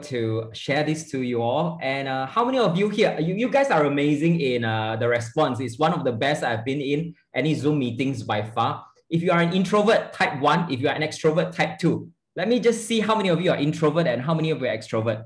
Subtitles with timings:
[0.00, 1.78] to share this to you all.
[1.82, 5.08] And uh, how many of you here, you, you guys are amazing in uh, the
[5.08, 5.60] response.
[5.60, 8.86] It's one of the best I've been in any Zoom meetings by far.
[9.10, 10.72] If you are an introvert, type one.
[10.72, 12.10] If you are an extrovert, type two.
[12.34, 14.66] Let me just see how many of you are introvert and how many of you
[14.66, 15.24] are extrovert.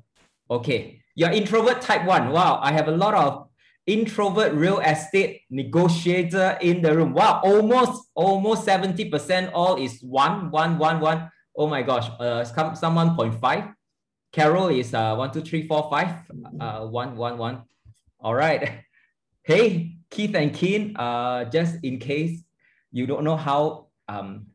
[0.51, 2.31] Okay, you're introvert type one.
[2.31, 3.49] Wow, I have a lot of
[3.87, 7.13] introvert real estate negotiator in the room.
[7.13, 11.31] Wow, almost almost 70% all is one, one, one, one.
[11.57, 13.76] Oh my gosh, uh, some, someone 0.5.
[14.37, 16.11] Carol is uh, one, two, three, four, five,
[16.61, 17.63] uh, one, one, one.
[18.21, 18.85] All right.
[19.43, 22.45] Hey, Keith and Kin, uh, just in case
[22.93, 24.49] you don't know how um,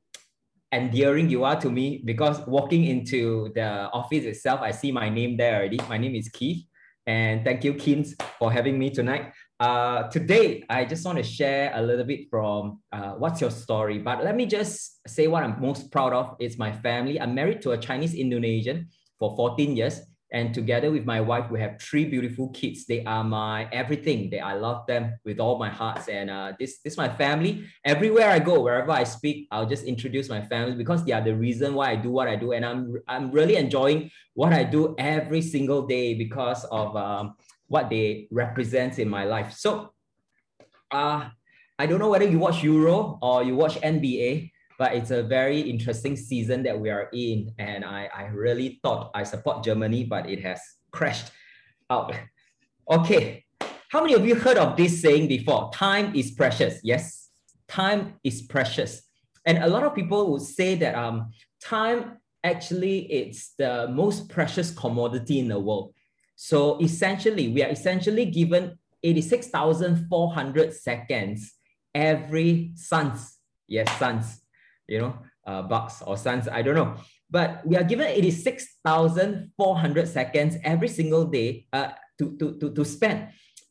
[0.71, 5.35] endearing you are to me, because walking into the office itself, I see my name
[5.35, 5.79] there already.
[5.89, 6.63] My name is Keith.
[7.07, 8.05] And thank you, Keen,
[8.37, 9.33] for having me tonight.
[9.59, 13.97] Uh, today, I just want to share a little bit from uh, what's your story.
[13.97, 17.19] But let me just say what I'm most proud of is my family.
[17.19, 18.89] I'm married to a Chinese Indonesian
[19.21, 20.01] for 14 years.
[20.33, 22.85] And together with my wife, we have three beautiful kids.
[22.85, 24.29] They are my everything.
[24.29, 26.07] They, I love them with all my heart.
[26.09, 27.65] And uh, this, this is my family.
[27.83, 31.35] Everywhere I go, wherever I speak, I'll just introduce my family because they are the
[31.35, 32.53] reason why I do what I do.
[32.53, 37.35] And I'm, I'm really enjoying what I do every single day because of um,
[37.67, 39.51] what they represent in my life.
[39.53, 39.91] So
[40.91, 41.27] uh,
[41.77, 44.51] I don't know whether you watch Euro or you watch NBA
[44.81, 47.53] but it's a very interesting season that we are in.
[47.59, 50.59] And I, I really thought I support Germany, but it has
[50.91, 51.31] crashed
[51.89, 52.15] out.
[52.89, 53.45] Okay.
[53.89, 55.69] How many of you heard of this saying before?
[55.71, 56.79] Time is precious.
[56.83, 57.29] Yes,
[57.69, 59.03] time is precious.
[59.45, 61.29] And a lot of people would say that um,
[61.63, 65.93] time actually it's the most precious commodity in the world.
[66.35, 71.53] So essentially, we are essentially given 86,400 seconds
[71.93, 73.37] every suns.
[73.67, 74.40] Yes, suns
[74.91, 75.15] you know,
[75.47, 76.95] uh, bucks or cents, I don't know.
[77.31, 83.29] But we are given 86,400 seconds every single day uh, to, to, to, to spend.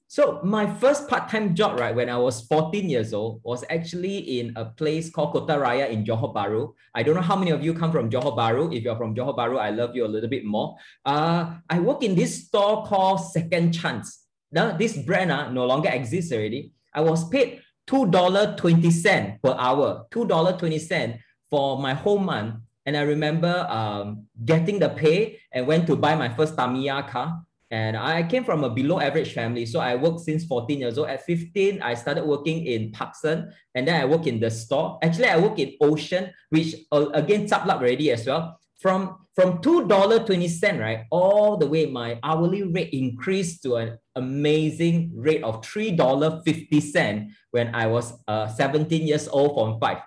[0.08, 4.52] So my first part-time job, right, when I was 14 years old, was actually in
[4.56, 6.72] a place called Kota Raya in Johor Bahru.
[6.96, 8.74] I don't know how many of you come from Johor Bahru.
[8.74, 10.74] If you're from Johor Bahru, I love you a little bit more.
[11.05, 14.27] Uh, I work in this store called Second Chance.
[14.50, 16.72] Now, this brand uh, no longer exists already.
[16.92, 21.18] I was paid $2.20 per hour, $2.20
[21.51, 22.55] for my whole month.
[22.86, 27.42] And I remember um, getting the pay and went to buy my first Tamiya car.
[27.73, 29.67] And I came from a below average family.
[29.67, 31.08] So I worked since 14 years old.
[31.08, 33.52] At 15, I started working in Parkson.
[33.74, 34.98] And then I work in the store.
[35.02, 38.58] Actually, I work in Ocean, which uh, again, top up already as well.
[38.80, 45.42] From from $2.20, right, all the way, my hourly rate increased to an amazing rate
[45.42, 50.02] of $3.50 when I was uh, 17 years old from five.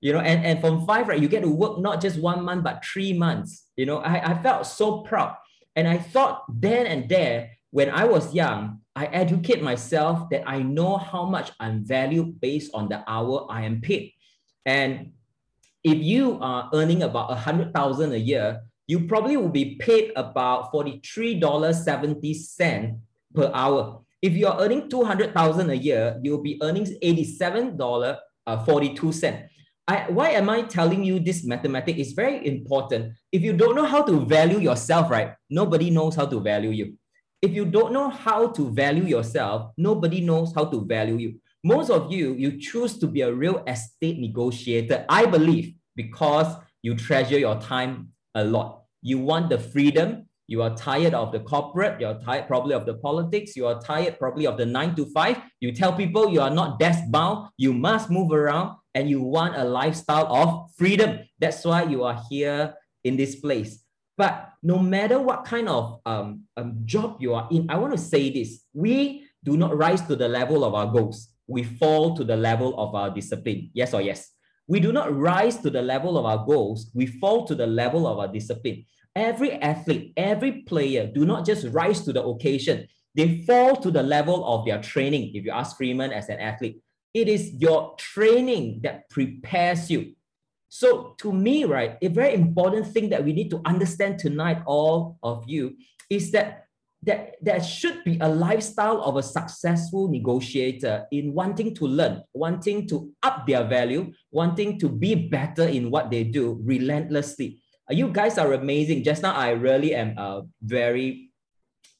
[0.00, 2.64] You know, and, and from five, right, you get to work not just one month,
[2.64, 3.64] but three months.
[3.76, 5.36] You know, I, I felt so proud.
[5.74, 10.62] And I thought then and there, when I was young, I educate myself that I
[10.62, 14.12] know how much I'm valued based on the hour I am paid.
[14.64, 15.12] And
[15.86, 20.10] if you are earning about a hundred thousand a year, you probably will be paid
[20.16, 22.98] about $43.70
[23.32, 24.00] per hour.
[24.20, 29.24] If you are earning 200,000 a year, you'll be earning $87.42.
[29.24, 29.36] Uh,
[29.86, 33.12] I, why am I telling you this mathematics is very important.
[33.30, 36.94] If you don't know how to value yourself, right, nobody knows how to value you.
[37.40, 41.38] If you don't know how to value yourself, nobody knows how to value you.
[41.66, 46.46] Most of you, you choose to be a real estate negotiator, I believe, because
[46.80, 48.84] you treasure your time a lot.
[49.02, 50.28] You want the freedom.
[50.46, 52.00] You are tired of the corporate.
[52.00, 53.56] You're tired probably of the politics.
[53.56, 55.38] You are tired probably of the nine to five.
[55.58, 57.48] You tell people you are not desk bound.
[57.58, 61.18] You must move around and you want a lifestyle of freedom.
[61.40, 63.82] That's why you are here in this place.
[64.16, 67.98] But no matter what kind of um, um, job you are in, I want to
[67.98, 68.62] say this.
[68.72, 71.32] We do not rise to the level of our goals.
[71.46, 73.70] We fall to the level of our discipline.
[73.72, 74.30] Yes or yes?
[74.68, 76.90] We do not rise to the level of our goals.
[76.94, 78.84] We fall to the level of our discipline.
[79.14, 82.86] Every athlete, every player do not just rise to the occasion.
[83.14, 85.34] They fall to the level of their training.
[85.34, 86.82] If you ask Freeman as an athlete,
[87.14, 90.12] it is your training that prepares you.
[90.68, 95.16] So to me, right, a very important thing that we need to understand tonight, all
[95.22, 95.76] of you,
[96.10, 96.65] is that
[97.06, 102.86] that there should be a lifestyle of a successful negotiator in wanting to learn, wanting
[102.88, 107.58] to up their value, wanting to be better in what they do relentlessly.
[107.88, 109.04] Uh, you guys are amazing.
[109.04, 111.30] Just now, I really am uh, very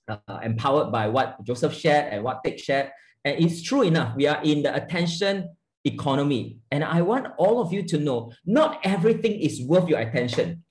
[0.09, 2.91] uh, empowered by what Joseph shared and what Dick shared.
[3.25, 4.17] And it's true enough.
[4.17, 5.51] We are in the attention
[5.85, 6.59] economy.
[6.73, 10.65] And I want all of you to know not everything is worth your attention.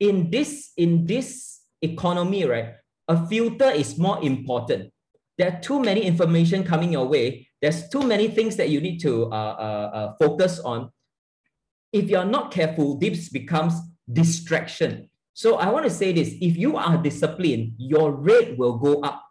[0.00, 2.74] In this, in this economy, right,
[3.08, 4.92] a filter is more important.
[5.36, 7.48] There are too many information coming your way.
[7.60, 10.90] There's too many things that you need to uh, uh, uh, focus on.
[11.92, 13.74] If you're not careful, this becomes
[14.10, 15.10] distraction.
[15.32, 19.22] So I want to say this, if you are disciplined, your rate will go up.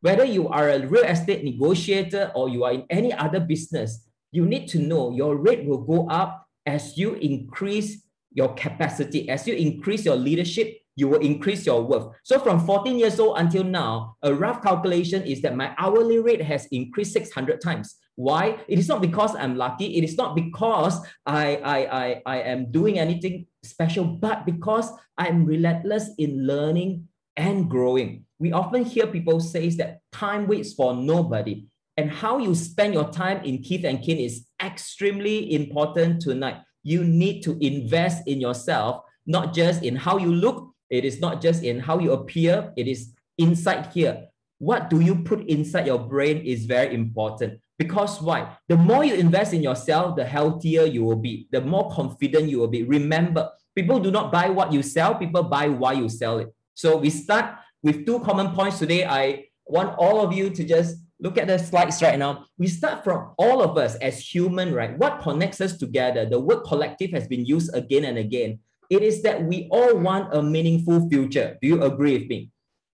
[0.00, 4.46] Whether you are a real estate negotiator or you are in any other business, you
[4.46, 9.54] need to know your rate will go up as you increase your capacity, as you
[9.54, 12.14] increase your leadership, you will increase your worth.
[12.22, 16.42] So from 14 years old until now, a rough calculation is that my hourly rate
[16.42, 17.96] has increased 600 times.
[18.16, 18.60] Why?
[18.68, 19.96] It is not because I'm lucky.
[19.96, 25.46] It is not because I, I, I, I am doing anything special, but because I'm
[25.46, 28.26] relentless in learning and growing.
[28.38, 31.66] We often hear people say that time waits for nobody.
[31.96, 36.58] And how you spend your time in Keith and Kin is extremely important tonight.
[36.82, 41.40] You need to invest in yourself, not just in how you look, it is not
[41.40, 44.26] just in how you appear, it is inside here.
[44.58, 47.60] What do you put inside your brain is very important.
[47.78, 48.58] Because why?
[48.68, 52.58] The more you invest in yourself, the healthier you will be, the more confident you
[52.58, 52.82] will be.
[52.82, 56.52] Remember, people do not buy what you sell, people buy why you sell it.
[56.74, 59.06] So we start with two common points today.
[59.06, 62.44] I want all of you to just look at the slides right now.
[62.58, 64.98] We start from all of us as human, right?
[64.98, 66.26] What connects us together?
[66.26, 68.58] The word collective has been used again and again.
[68.90, 71.56] It is that we all want a meaningful future.
[71.62, 72.50] Do you agree with me?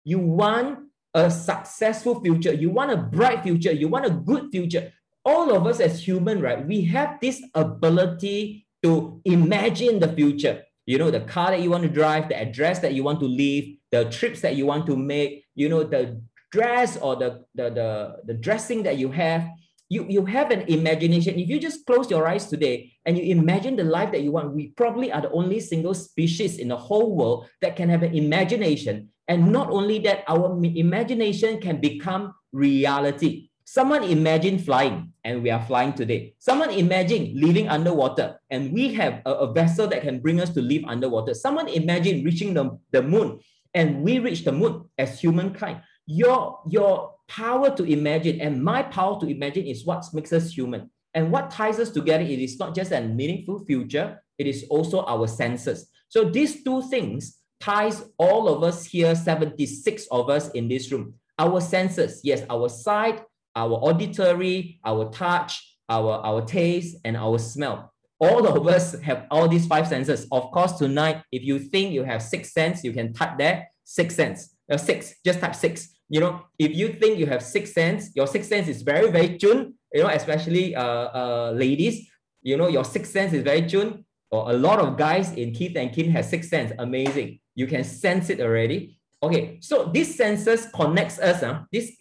[0.04, 0.80] You want
[1.14, 2.52] a successful future.
[2.52, 3.72] You want a bright future.
[3.72, 4.92] You want a good future.
[5.24, 6.66] All of us as human, right?
[6.66, 10.64] We have this ability to imagine the future.
[10.86, 13.28] You know, the car that you want to drive, the address that you want to
[13.28, 17.70] live, the trips that you want to make, you know, the dress or the, the,
[17.70, 19.48] the, the dressing that you have
[19.94, 21.38] you, you have an imagination.
[21.38, 24.54] If you just close your eyes today and you imagine the life that you want,
[24.54, 28.16] we probably are the only single species in the whole world that can have an
[28.16, 29.10] imagination.
[29.28, 33.50] And not only that, our imagination can become reality.
[33.66, 36.36] Someone imagine flying, and we are flying today.
[36.38, 40.62] Someone imagine living underwater, and we have a, a vessel that can bring us to
[40.62, 41.34] live underwater.
[41.34, 43.40] Someone imagine reaching the, the moon,
[43.74, 45.82] and we reach the moon as humankind.
[46.06, 50.90] Your, your power to imagine and my power to imagine is what makes us human.
[51.14, 55.04] And what ties us together, it is not just a meaningful future, it is also
[55.06, 55.90] our senses.
[56.10, 61.14] So these two things ties all of us here, 76 of us in this room.
[61.38, 63.22] Our senses, yes, our sight,
[63.56, 67.94] our auditory, our touch, our, our taste, and our smell.
[68.20, 70.28] All of us have all these five senses.
[70.32, 74.16] Of course, tonight, if you think you have six sense, you can type there, six
[74.16, 74.56] sense.
[74.72, 78.28] Uh, six, just type six you know, if you think you have sixth sense, your
[78.28, 82.10] sixth sense is very, very tuned, you know, especially uh, uh, ladies,
[82.42, 84.04] you know, your sixth sense is very tuned.
[84.32, 86.74] Or a lot of guys in Keith and Kin has sixth sense.
[86.80, 87.40] Amazing.
[87.54, 88.98] You can sense it already.
[89.22, 91.42] Okay, so this senses connects us.
[91.42, 91.62] Huh?
[91.72, 91.96] This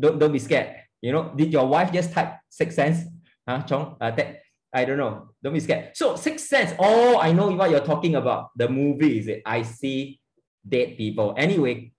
[0.00, 0.76] don't, don't be scared.
[1.02, 3.00] You know, did your wife just type sixth sense?
[3.46, 3.96] Huh, Chong?
[4.00, 4.40] Uh, that,
[4.72, 5.30] I don't know.
[5.42, 5.90] Don't be scared.
[5.94, 6.72] So sixth sense.
[6.78, 8.50] Oh, I know what you're talking about.
[8.56, 9.42] The movie is it?
[9.44, 10.20] I see
[10.66, 11.34] dead people.
[11.36, 11.92] Anyway,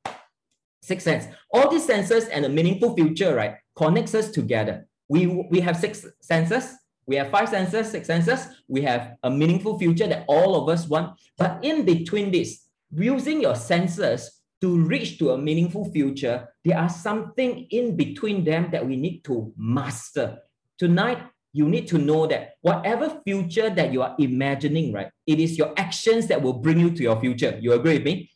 [0.85, 1.25] six sense.
[1.51, 4.87] All these senses and a meaningful future, right, connects us together.
[5.07, 6.73] We, we have six senses,
[7.05, 10.87] we have five senses, six senses, we have a meaningful future that all of us
[10.87, 11.19] want.
[11.37, 16.89] But in between this, using your senses to reach to a meaningful future, there are
[16.89, 20.39] something in between them that we need to master.
[20.80, 21.21] Tonight,
[21.54, 25.73] you need to know that whatever future that you are imagining, right, it is your
[25.77, 27.57] actions that will bring you to your future.
[27.61, 28.30] You agree with me?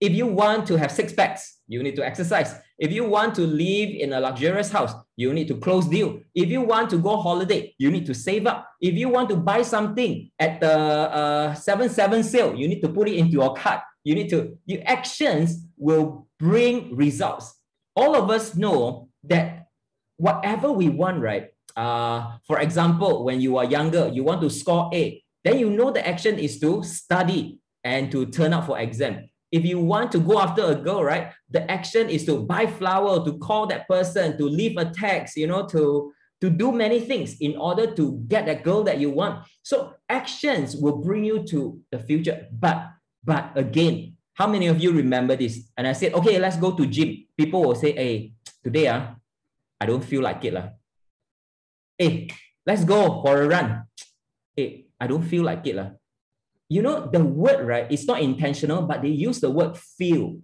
[0.00, 2.54] If you want to have six packs, you need to exercise.
[2.78, 6.20] If you want to live in a luxurious house, you need to close deal.
[6.34, 8.66] If you want to go holiday, you need to save up.
[8.80, 13.08] If you want to buy something at the uh, 7-7 sale, you need to put
[13.08, 13.82] it into your cart.
[14.02, 17.54] You need to, your actions will bring results.
[17.94, 19.66] All of us know that
[20.16, 21.48] whatever we want, right?
[21.76, 25.90] Uh, for example, when you are younger, you want to score A, then you know
[25.90, 29.28] the action is to study and to turn up for exam.
[29.50, 33.24] If you want to go after a girl, right, the action is to buy flower,
[33.24, 37.36] to call that person, to leave a text, you know, to to do many things
[37.40, 39.44] in order to get that girl that you want.
[39.62, 42.46] So actions will bring you to the future.
[42.52, 42.88] But
[43.22, 45.68] but again, how many of you remember this?
[45.76, 47.26] And I said, okay, let's go to gym.
[47.36, 48.32] People will say, hey,
[48.64, 49.08] today uh,
[49.78, 50.56] I don't feel like it.
[50.56, 50.70] Uh.
[51.98, 52.30] Hey,
[52.64, 53.84] let's go for a run.
[54.56, 55.76] Hey, I don't feel like it.
[55.76, 55.99] Uh
[56.70, 60.38] you know, the word, right, it's not intentional, but they use the word feel.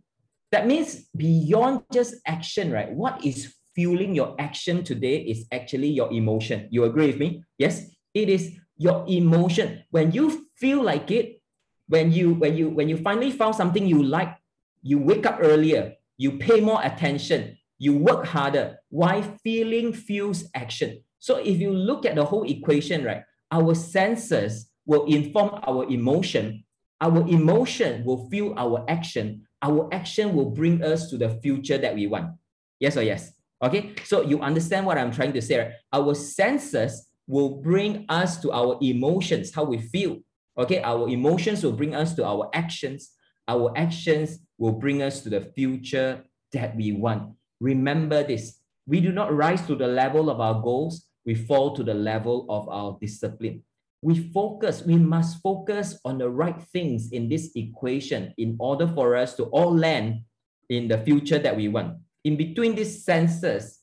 [0.50, 2.90] That means beyond just action, right?
[2.90, 6.66] What is fueling your action today is actually your emotion.
[6.72, 7.44] You agree with me?
[7.58, 9.84] Yes, it is your emotion.
[9.90, 11.40] When you feel like it,
[11.86, 14.34] when you when you when you finally found something you like,
[14.82, 18.78] you wake up earlier, you pay more attention, you work harder.
[18.88, 21.04] Why feeling fuels action?
[21.20, 26.64] So if you look at the whole equation, right, our senses will inform our emotion.
[27.00, 29.42] Our emotion will fuel our action.
[29.60, 32.32] Our action will bring us to the future that we want.
[32.80, 33.32] Yes or yes?
[33.62, 35.72] Okay, so you understand what I'm trying to say, right?
[35.92, 40.18] Our senses will bring us to our emotions, how we feel.
[40.56, 43.12] Okay, our emotions will bring us to our actions.
[43.48, 47.34] Our actions will bring us to the future that we want.
[47.60, 51.82] Remember this we do not rise to the level of our goals, we fall to
[51.82, 53.64] the level of our discipline.
[54.02, 59.16] We focus, we must focus on the right things in this equation in order for
[59.16, 60.22] us to all land
[60.68, 61.98] in the future that we want.
[62.24, 63.80] In between these senses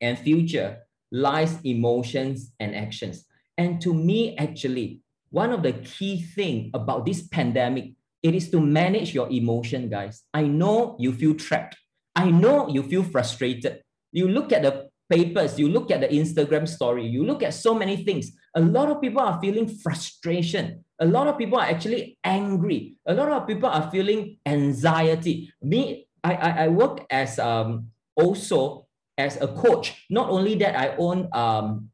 [0.00, 0.78] and future
[1.12, 3.24] lies emotions and actions.
[3.56, 8.60] And to me, actually, one of the key thing about this pandemic, it is to
[8.60, 10.22] manage your emotion, guys.
[10.32, 11.76] I know you feel trapped.
[12.16, 13.82] I know you feel frustrated.
[14.12, 17.74] You look at the papers, you look at the Instagram story, you look at so
[17.74, 18.32] many things.
[18.54, 20.84] A lot of people are feeling frustration.
[21.00, 22.96] A lot of people are actually angry.
[23.06, 25.52] A lot of people are feeling anxiety.
[25.62, 28.86] Me, I, I, I work as um, also
[29.18, 30.06] as a coach.
[30.08, 31.90] Not only that, I own um,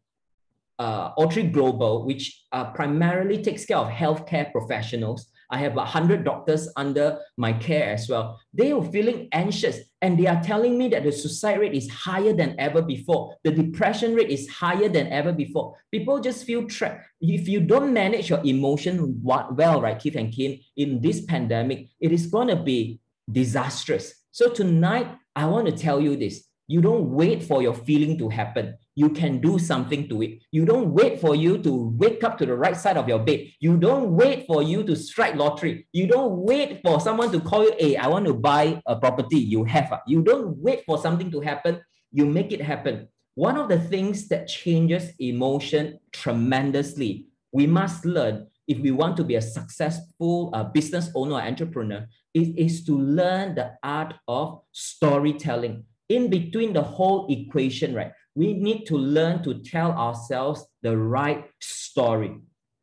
[0.79, 5.30] uh, Autry Global, which uh, primarily takes care of healthcare professionals.
[5.51, 8.41] I have 100 doctors under my care as well.
[8.55, 12.33] They are feeling anxious and they are telling me that the suicide rate is higher
[12.33, 13.37] than ever before.
[13.45, 15.77] The depression rate is higher than ever before.
[15.91, 17.05] People just feel trapped.
[17.21, 22.13] If you don't manage your emotion well, right, Keith and Kin, in this pandemic, it
[22.13, 24.15] is going to be disastrous.
[24.31, 26.45] So tonight, I want to tell you this.
[26.67, 30.33] You don't wait for your feeling to happen you can do something to it.
[30.53, 33.41] You don't wait for you to wake up to the right side of your bed.
[33.59, 35.89] You don't wait for you to strike lottery.
[35.93, 39.39] You don't wait for someone to call you, hey, I want to buy a property.
[39.39, 39.91] You have.
[39.91, 40.03] A.
[40.07, 41.81] You don't wait for something to happen.
[42.13, 43.09] You make it happen.
[43.37, 49.25] One of the things that changes emotion tremendously, we must learn if we want to
[49.25, 54.61] be a successful uh, business owner or entrepreneur, is, is to learn the art of
[54.73, 55.85] storytelling.
[56.11, 58.13] In between the whole equation, right?
[58.35, 62.39] We need to learn to tell ourselves the right story.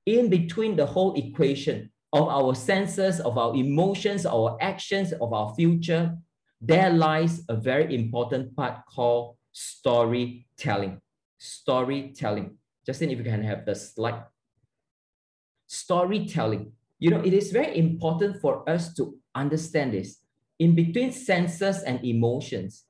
[0.06, 5.54] In between the whole equation of our senses, of our emotions, our actions, of our
[5.56, 6.18] future,
[6.62, 11.02] there lies a very important part called storytelling.
[11.38, 12.58] Storytelling.
[12.86, 14.24] Justin, if you can have the slide.
[15.68, 16.72] Storytelling.
[17.00, 20.20] You know, it is very important for us to understand this.
[20.58, 22.86] In between senses and emotions,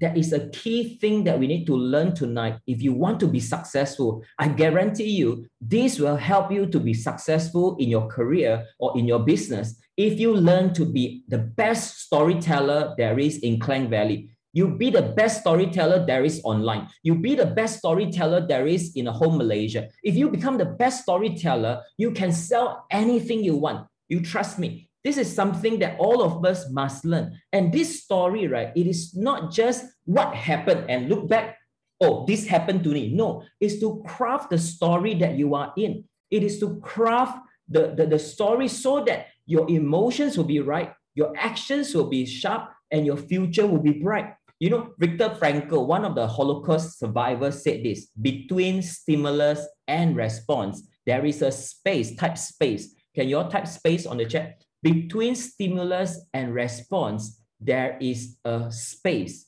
[0.00, 3.28] that is a key thing that we need to learn tonight if you want to
[3.28, 4.24] be successful.
[4.38, 9.06] I guarantee you, this will help you to be successful in your career or in
[9.06, 14.30] your business if you learn to be the best storyteller there is in Klang Valley.
[14.52, 16.88] You be the best storyteller there is online.
[17.02, 19.88] You be the best storyteller there is in a whole Malaysia.
[20.02, 23.86] If you become the best storyteller, you can sell anything you want.
[24.08, 24.89] You trust me.
[25.02, 27.38] This is something that all of us must learn.
[27.52, 31.56] And this story, right, it is not just what happened and look back,
[32.00, 33.14] oh, this happened to me.
[33.14, 36.04] No, it's to craft the story that you are in.
[36.30, 37.38] It is to craft
[37.68, 42.26] the, the, the story so that your emotions will be right, your actions will be
[42.26, 44.34] sharp, and your future will be bright.
[44.58, 50.82] You know, Viktor Frankl, one of the Holocaust survivors, said this between stimulus and response,
[51.06, 52.94] there is a space, type space.
[53.14, 54.62] Can you all type space on the chat?
[54.82, 59.46] Between stimulus and response, there is a space.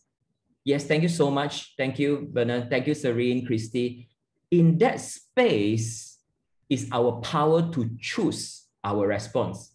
[0.64, 1.74] Yes, thank you so much.
[1.76, 2.70] Thank you, Bernard.
[2.70, 4.08] Thank you, Serene, Christy.
[4.50, 6.18] In that space
[6.68, 9.72] is our power to choose our response.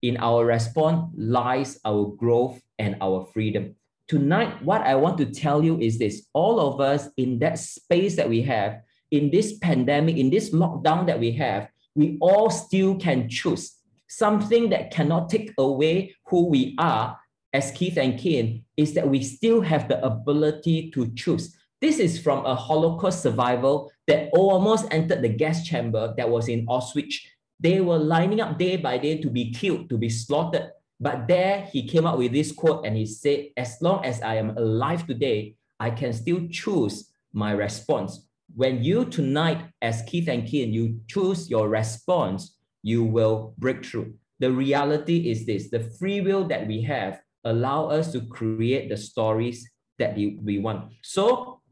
[0.00, 3.74] In our response lies our growth and our freedom.
[4.06, 8.16] Tonight, what I want to tell you is this all of us in that space
[8.16, 12.96] that we have, in this pandemic, in this lockdown that we have, we all still
[12.96, 13.74] can choose
[14.16, 17.18] something that cannot take away who we are
[17.52, 21.56] as Keith and Kin is that we still have the ability to choose.
[21.80, 26.66] This is from a Holocaust survival that almost entered the gas chamber that was in
[26.66, 27.14] Auschwitz.
[27.60, 30.70] They were lining up day by day to be killed, to be slaughtered.
[31.00, 34.36] But there he came up with this quote and he said, As long as I
[34.36, 38.26] am alive today, I can still choose my response.
[38.54, 42.53] When you tonight, as Keith and Kin, you choose your response,
[42.84, 44.12] you will break through.
[44.40, 48.96] The reality is this, the free will that we have allow us to create the
[48.96, 49.66] stories
[49.98, 50.92] that we want.
[51.02, 51.62] So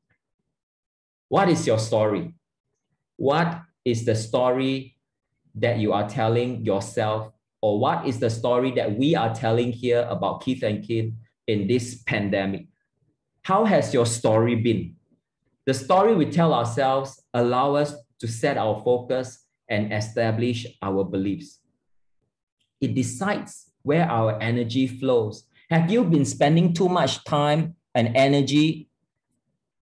[1.29, 2.35] what is your story?
[3.17, 4.97] What is the story
[5.57, 10.07] that you are telling yourself, or what is the story that we are telling here
[10.09, 12.69] about Keith and Kin in this pandemic?
[13.43, 14.97] How has your story been?
[15.67, 21.61] The story we tell ourselves allow us to set our focus and establish our beliefs.
[22.81, 25.45] It decides where our energy flows.
[25.71, 28.89] Have you been spending too much time and energy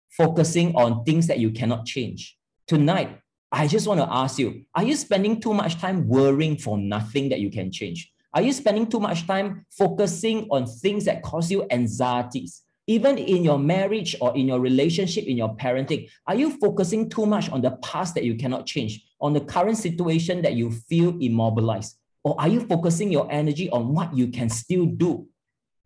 [0.09, 2.37] focusing on things that you cannot change?
[2.67, 3.19] Tonight,
[3.51, 7.29] I just want to ask you are you spending too much time worrying for nothing
[7.29, 8.11] that you can change?
[8.33, 12.61] Are you spending too much time focusing on things that cause you anxieties?
[12.89, 17.27] Even in your marriage or in your relationship, in your parenting, are you focusing too
[17.27, 21.15] much on the past that you cannot change, on the current situation that you feel
[21.21, 21.99] immobilized?
[22.23, 25.27] Or are you focusing your energy on what you can still do,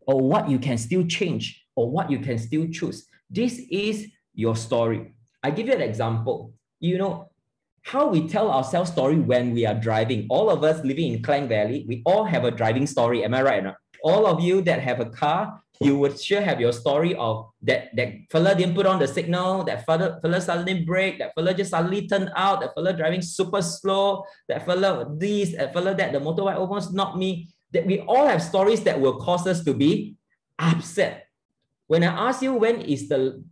[0.08, 3.06] or what you can still change, or what you can still choose?
[3.30, 5.14] This is your story.
[5.44, 6.54] I give you an example.
[6.80, 7.32] You know,
[7.82, 10.26] how we tell ourselves story when we are driving.
[10.30, 13.26] All of us living in Klang Valley, we all have a driving story.
[13.26, 13.62] Am I right?
[13.62, 13.74] No?
[14.06, 17.96] All of you that have a car, you would sure have your story of that
[17.96, 21.72] that fella didn't put on the signal, that fella, fella suddenly brake, that fella just
[21.72, 26.20] suddenly turned out, that fella driving super slow, that fella this, that fella that, the
[26.20, 27.50] motorbike almost knocked me.
[27.72, 30.16] That we all have stories that will cause us to be
[30.60, 31.28] upset.
[31.88, 33.44] When I ask you when is the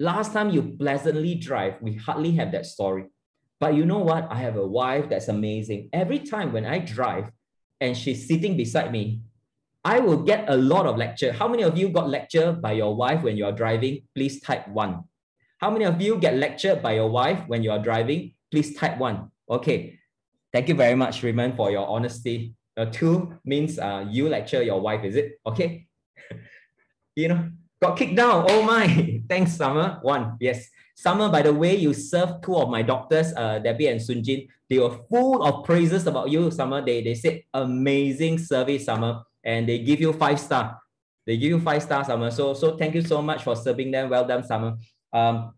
[0.00, 3.04] last time you pleasantly drive, we hardly have that story.
[3.60, 4.28] But you know what?
[4.30, 5.88] I have a wife that's amazing.
[5.92, 7.30] Every time when I drive
[7.80, 9.20] and she's sitting beside me,
[9.86, 11.30] I will get a lot of lecture.
[11.32, 14.02] How many of you got lectured by your wife when you are driving?
[14.16, 15.04] Please type one.
[15.58, 18.34] How many of you get lectured by your wife when you are driving?
[18.50, 19.30] Please type one.
[19.48, 19.96] Okay.
[20.52, 22.56] Thank you very much, Raymond, for your honesty.
[22.76, 25.38] Uh, two means uh, you lecture your wife, is it?
[25.46, 25.86] Okay.
[27.14, 27.48] you know,
[27.80, 28.44] got kicked down.
[28.50, 29.22] Oh my.
[29.28, 30.00] Thanks, Summer.
[30.02, 30.36] One.
[30.40, 30.68] Yes.
[30.96, 34.48] Summer, by the way, you served two of my doctors, uh, Debbie and Sunjin.
[34.68, 36.84] They were full of praises about you, Summer.
[36.84, 40.78] They, they said amazing service, Summer, and they give you five star.
[41.24, 42.30] They give you five star, Summer.
[42.30, 44.10] So, so thank you so much for serving them.
[44.10, 44.76] Well done, Summer.
[45.12, 45.54] Um,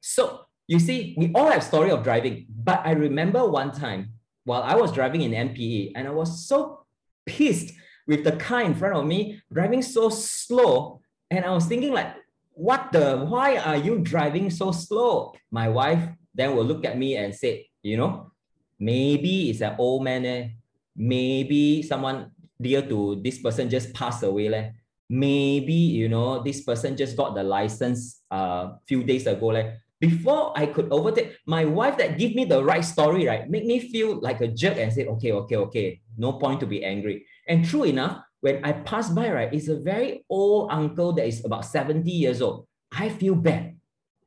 [0.00, 4.10] so you see, we all have story of driving, but I remember one time
[4.44, 6.84] while I was driving in MPE, and I was so
[7.26, 7.74] pissed
[8.06, 12.14] with the car in front of me driving so slow, and I was thinking like,
[12.52, 15.34] what the, why are you driving so slow?
[15.50, 18.32] My wife then will look at me and say, you know,
[18.78, 20.48] maybe it's an old man, eh?
[20.96, 24.52] maybe someone dear to this person just passed away.
[24.52, 24.70] Eh?
[25.08, 29.50] Maybe, you know, this person just got the license a uh, few days ago.
[29.50, 29.72] Eh?
[30.00, 33.80] Before I could overtake, my wife that give me the right story, right, make me
[33.80, 37.26] feel like a jerk and say, okay, okay, okay, no point to be angry.
[37.46, 41.44] And true enough, when I pass by, right, it's a very old uncle that is
[41.44, 42.66] about 70 years old.
[42.90, 43.76] I feel bad.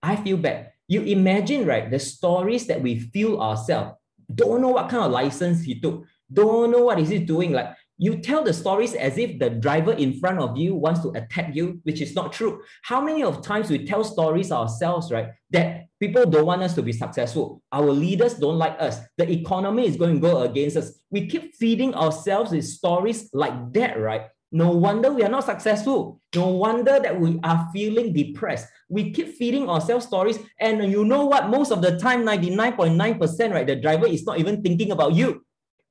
[0.01, 0.73] I feel bad.
[0.87, 3.97] You imagine, right, the stories that we feel ourselves.
[4.33, 6.05] Don't know what kind of license he took.
[6.31, 7.51] Don't know what is he doing.
[7.51, 11.09] Like you tell the stories as if the driver in front of you wants to
[11.09, 12.61] attack you, which is not true.
[12.83, 16.81] How many of times we tell stories ourselves, right, that people don't want us to
[16.81, 17.61] be successful.
[17.71, 18.99] Our leaders don't like us.
[19.17, 20.99] The economy is going to go against us.
[21.11, 24.23] We keep feeding ourselves with stories like that, right?
[24.51, 26.19] No wonder we are not successful.
[26.35, 28.67] No wonder that we are feeling depressed.
[28.89, 30.37] We keep feeding ourselves stories.
[30.59, 31.49] And you know what?
[31.49, 33.65] Most of the time, 99.9%, right?
[33.65, 35.43] The driver is not even thinking about you.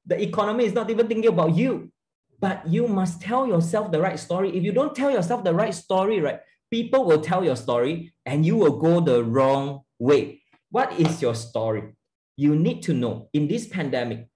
[0.07, 1.93] The economy is not even thinking about you.
[2.41, 4.57] But you must tell yourself the right story.
[4.57, 6.41] If you don't tell yourself the right story, right?
[6.71, 10.43] People will tell your story and you will go the wrong way.
[10.71, 11.95] What is your story?
[12.37, 14.27] You need to know in this pandemic,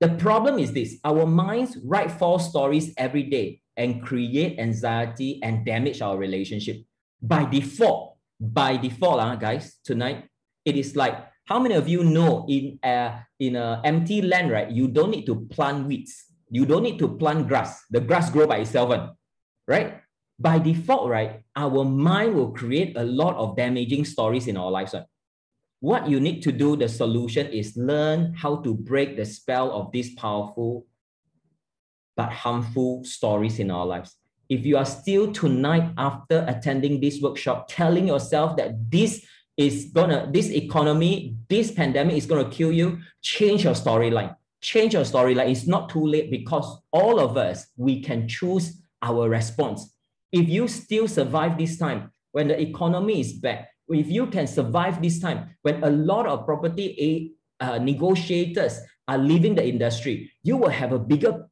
[0.00, 5.64] the problem is this our minds write false stories every day and create anxiety and
[5.64, 6.82] damage our relationship.
[7.22, 10.26] By default, by default, uh, guys, tonight,
[10.64, 11.14] it is like
[11.52, 14.70] how many of you know in a, in a empty land, right?
[14.70, 16.24] You don't need to plant weeds.
[16.48, 17.84] You don't need to plant grass.
[17.90, 19.10] The grass grow by itself,
[19.68, 20.00] right?
[20.38, 21.42] By default, right?
[21.54, 24.94] Our mind will create a lot of damaging stories in our lives.
[24.94, 25.04] Right?
[25.82, 29.90] what you need to do, the solution is learn how to break the spell of
[29.90, 30.86] these powerful
[32.16, 34.14] but harmful stories in our lives.
[34.48, 40.28] If you are still tonight after attending this workshop, telling yourself that this is gonna,
[40.32, 44.36] this economy, this pandemic is gonna kill you, change your storyline.
[44.60, 45.50] Change your storyline.
[45.50, 49.94] It's not too late because all of us, we can choose our response.
[50.30, 55.02] If you still survive this time, when the economy is back, if you can survive
[55.02, 60.70] this time, when a lot of property uh, negotiators are leaving the industry, you will
[60.70, 61.46] have a bigger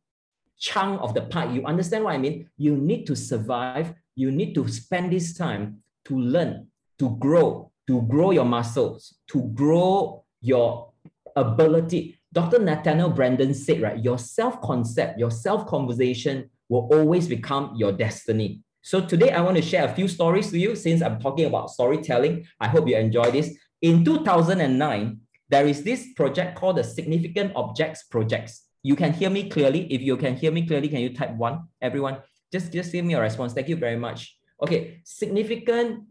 [0.58, 1.52] chunk of the pie.
[1.52, 2.48] You understand what I mean?
[2.56, 3.92] You need to survive.
[4.14, 9.50] You need to spend this time to learn, to grow, to grow your muscles, to
[9.52, 10.92] grow your
[11.34, 12.20] ability.
[12.32, 12.60] Dr.
[12.60, 18.60] Nathaniel Branden said, right, your self-concept, your self-conversation will always become your destiny.
[18.80, 21.70] So today I want to share a few stories to you since I'm talking about
[21.70, 22.46] storytelling.
[22.60, 23.58] I hope you enjoy this.
[23.82, 28.66] In 2009, there is this project called the Significant Objects Projects.
[28.84, 29.92] You can hear me clearly.
[29.92, 32.18] If you can hear me clearly, can you type one, everyone?
[32.52, 33.52] Just, just give me a response.
[33.52, 34.36] Thank you very much.
[34.62, 36.04] Okay, Significant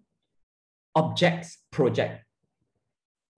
[1.00, 2.28] Objects Project.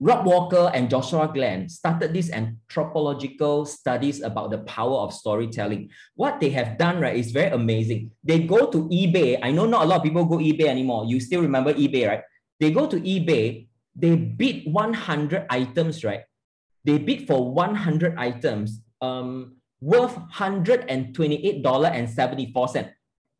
[0.01, 5.91] Rob Walker and Joshua Glenn started these anthropological studies about the power of storytelling.
[6.15, 8.09] What they have done, right, is very amazing.
[8.23, 9.37] They go to eBay.
[9.43, 11.05] I know not a lot of people go eBay anymore.
[11.05, 12.23] You still remember eBay, right?
[12.59, 16.21] They go to eBay, they bid 100 items, right?
[16.83, 22.89] They bid for 100 items um, worth $128.74.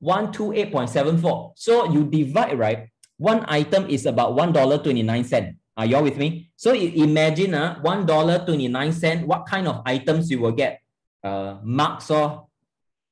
[0.04, 1.54] 128.74.
[1.56, 2.90] So you divide, right?
[3.22, 6.50] One item is about $1.29 are you all with me?
[6.56, 10.82] So imagine uh, $1.29, what kind of items you will get?
[11.24, 12.48] Uh, marks or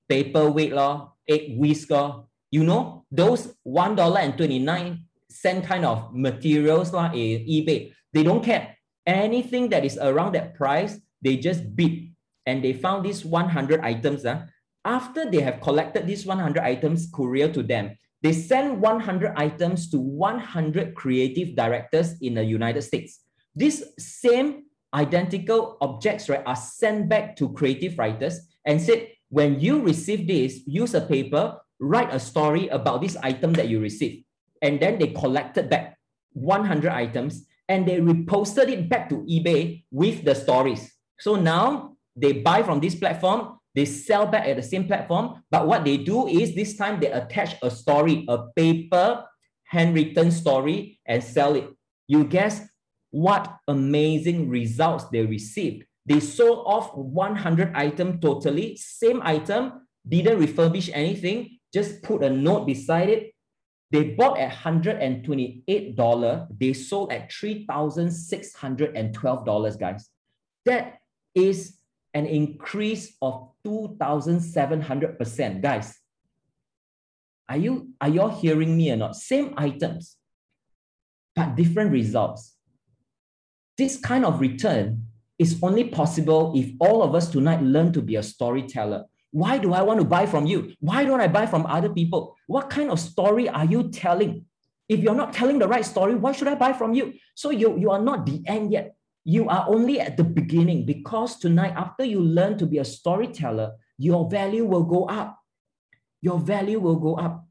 [0.09, 8.23] paperweight or egg whisk or, you know, those $1.29 kind of materials in eBay, they
[8.23, 8.75] don't care.
[9.05, 12.09] Anything that is around that price, they just bid.
[12.45, 14.25] And they found these 100 items.
[14.25, 14.47] Uh,
[14.83, 19.97] after they have collected these 100 items, courier to them, they send 100 items to
[19.97, 23.21] 100 creative directors in the United States.
[23.55, 29.81] These same identical objects right, are sent back to creative writers and said, when you
[29.81, 34.25] receive this, use a paper, write a story about this item that you received.
[34.61, 35.97] And then they collected back
[36.33, 40.91] 100 items and they reposted it back to eBay with the stories.
[41.19, 45.67] So now they buy from this platform, they sell back at the same platform, but
[45.67, 49.23] what they do is this time they attach a story, a paper,
[49.65, 51.69] handwritten story, and sell it.
[52.07, 52.61] You guess
[53.11, 55.85] what amazing results they received.
[56.05, 62.65] They sold off 100 items totally, same item, didn't refurbish anything, just put a note
[62.65, 63.33] beside it.
[63.91, 66.47] They bought at $128.
[66.59, 70.07] They sold at $3,612, guys.
[70.65, 70.99] That
[71.33, 71.78] is
[72.13, 75.61] an increase of 2,700%.
[75.61, 75.95] Guys,
[77.47, 79.15] are you are you all hearing me or not?
[79.15, 80.17] Same items,
[81.35, 82.55] but different results.
[83.77, 85.05] This kind of return
[85.37, 89.05] is only possible if all of us tonight learn to be a storyteller.
[89.31, 90.73] Why do I want to buy from you?
[90.79, 92.35] Why don't I buy from other people?
[92.47, 94.45] What kind of story are you telling?
[94.89, 97.13] If you're not telling the right story, why should I buy from you?
[97.35, 98.95] So you, you are not the end yet.
[99.25, 103.73] You are only at the beginning because tonight, after you learn to be a storyteller,
[103.97, 105.37] your value will go up.
[106.21, 107.45] Your value will go up.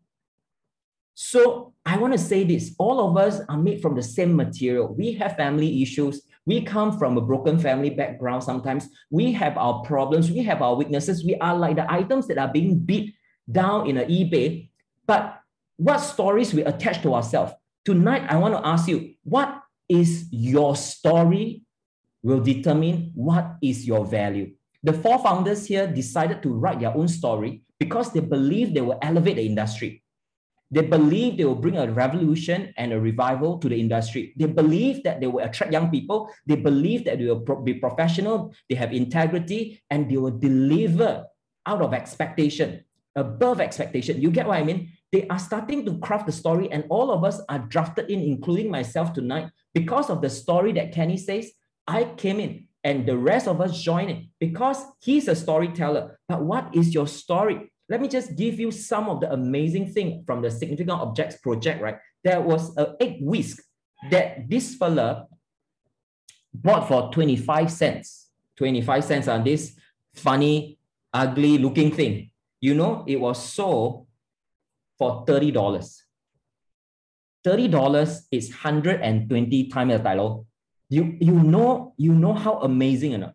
[1.15, 4.95] So I want to say this all of us are made from the same material.
[4.95, 6.23] We have family issues.
[6.47, 8.89] We come from a broken family background sometimes.
[9.11, 10.31] We have our problems.
[10.31, 11.25] We have our weaknesses.
[11.25, 13.15] We are like the items that are being beat
[13.51, 14.71] down in an eBay.
[15.07, 15.41] But
[15.77, 17.53] what stories we attach to ourselves?
[17.85, 19.58] Tonight, I want to ask you what
[19.89, 21.63] is your story
[22.23, 24.53] will determine what is your value.
[24.83, 28.99] The four founders here decided to write their own story because they believe they will
[29.03, 30.03] elevate the industry.
[30.71, 34.35] They believe they will bring a revolution and a revival to the industry.
[34.37, 36.29] They believe that they will attract young people.
[36.47, 41.25] They believe that they will be professional, they have integrity, and they will deliver
[41.65, 42.85] out of expectation,
[43.17, 44.21] above expectation.
[44.21, 44.93] You get what I mean?
[45.11, 48.71] They are starting to craft the story, and all of us are drafted in, including
[48.71, 51.53] myself tonight, because of the story that Kenny says
[51.87, 56.19] I came in and the rest of us joined in because he's a storyteller.
[56.29, 57.73] But what is your story?
[57.89, 61.81] Let me just give you some of the amazing thing from the Significant Objects project,
[61.81, 61.97] right?
[62.23, 63.63] There was a egg whisk
[64.11, 65.27] that this fella
[66.53, 68.27] bought for 25 cents.
[68.57, 69.77] 25 cents on this
[70.15, 70.79] funny,
[71.15, 72.31] ugly looking thing.
[72.61, 74.08] You know, it was sold
[74.99, 75.55] for $30.
[77.47, 80.49] $30 is 120 times the title
[80.89, 83.35] you you know you know how amazing enough.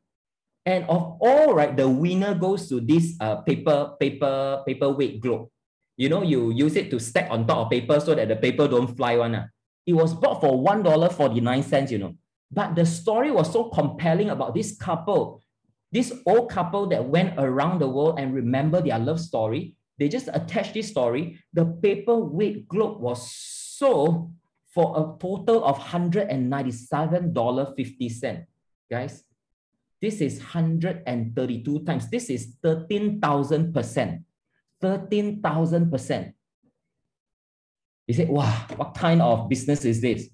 [0.66, 5.50] And of all right, the winner goes to this uh paper paper paperweight globe.
[5.98, 8.68] You know, you use it to stack on top of paper so that the paper
[8.68, 9.36] don't fly one.
[9.36, 9.48] Uh.
[9.86, 11.92] It was bought for one dollar forty nine cents.
[11.92, 12.14] You know,
[12.52, 15.44] but the story was so compelling about this couple,
[15.92, 19.76] this old couple that went around the world and remember their love story.
[20.00, 21.40] They just attached this story.
[21.54, 24.34] The paperweight globe was sold
[24.74, 28.46] for a total of $197.50.
[28.90, 29.24] Guys,
[30.02, 32.10] this is 132 times.
[32.10, 34.24] This is 13,000%.
[34.82, 36.34] 13,000%.
[38.08, 40.28] You say, wow, what kind of business is this?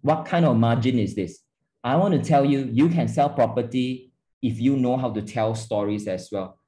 [0.00, 1.40] What kind of margin is this?
[1.84, 5.54] I want to tell you, you can sell property if you know how to tell
[5.54, 6.58] stories as well.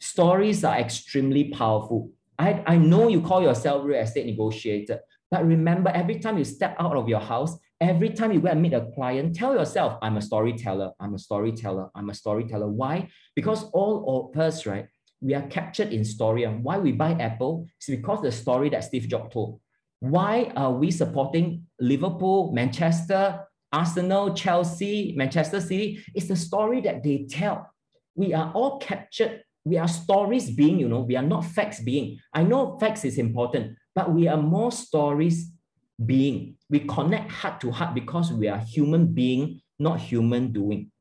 [0.00, 2.10] Stories are extremely powerful.
[2.38, 6.76] I, I know you call yourself real estate negotiator, but remember every time you step
[6.78, 10.16] out of your house, every time you go and meet a client, tell yourself, I'm
[10.16, 12.68] a storyteller, I'm a storyteller, I'm a storyteller.
[12.68, 13.08] Why?
[13.34, 14.86] Because all of us, right,
[15.20, 16.44] we are captured in story.
[16.44, 19.60] And why we buy Apple is because the story that Steve Jobs told.
[20.00, 26.04] Why are we supporting Liverpool, Manchester, Arsenal, Chelsea, Manchester City?
[26.14, 27.70] It's the story that they tell.
[28.14, 29.42] We are all captured.
[29.66, 32.20] We are stories being, you know, we are not facts being.
[32.32, 35.50] I know facts is important, but we are more stories
[35.98, 36.54] being.
[36.70, 40.92] We connect heart to heart because we are human being, not human doing.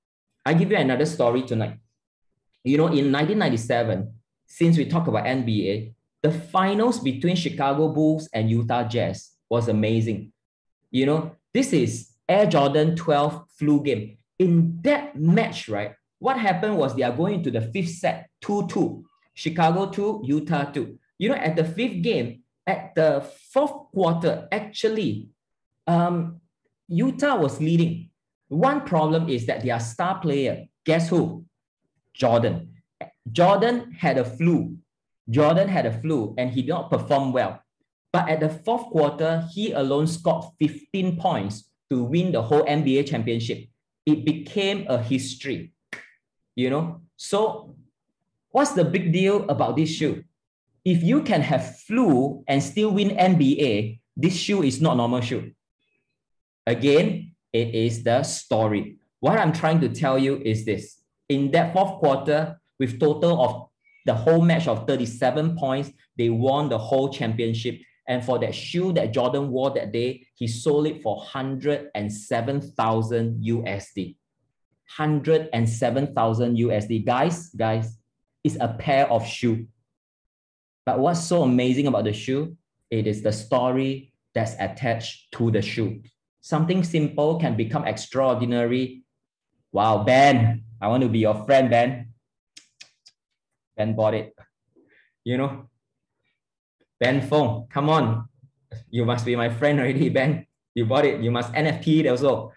[0.44, 1.78] I give you another story tonight.
[2.64, 4.12] You know, in 1997,
[4.48, 10.32] since we talk about NBA, the finals between Chicago Bulls and Utah Jazz was amazing.
[10.90, 14.18] You know, this is Air Jordan 12 flu game.
[14.40, 15.94] In that match, right,
[16.26, 19.04] what happened was they are going to the fifth set, 2-2.
[19.36, 20.98] Chicago 2, Utah 2.
[21.20, 25.30] You know, at the fifth game, at the fourth quarter, actually,
[25.86, 26.42] um,
[26.88, 28.10] Utah was leading.
[28.48, 31.46] One problem is that their star player, guess who?
[32.16, 32.74] Jordan.
[33.32, 34.78] Jordan had a flu.
[35.30, 37.62] Jordan had a flu and he did not perform well.
[38.12, 43.06] But at the fourth quarter, he alone scored 15 points to win the whole NBA
[43.06, 43.66] championship.
[44.08, 45.75] It became a history.
[46.56, 47.02] You know?
[47.18, 47.76] So
[48.52, 50.24] what's the big deal about this shoe?
[50.84, 55.52] If you can have flu and still win NBA, this shoe is not normal shoe.
[56.68, 58.98] Again, it is the story.
[59.20, 60.98] What I'm trying to tell you is this.
[61.30, 63.70] In that fourth quarter, with total of
[64.06, 67.80] the whole match of 37 points, they won the whole championship.
[68.08, 74.16] And for that shoe that Jordan wore that day, he sold it for 107,000 USD.
[74.98, 77.06] 107,000 USD.
[77.06, 77.98] Guys, guys,
[78.44, 79.68] it's a pair of shoe.
[80.86, 82.56] But what's so amazing about the shoe?
[82.92, 86.02] It is the story that's attached to the shoe.
[86.42, 89.02] Something simple can become extraordinary.
[89.72, 92.14] Wow, Ben, I want to be your friend, Ben.
[93.76, 94.36] Ben bought it.
[95.24, 95.70] You know,
[97.00, 98.30] Ben Fong, come on.
[98.90, 100.46] You must be my friend already, Ben.
[100.76, 101.22] You bought it.
[101.22, 102.54] You must NFT it also.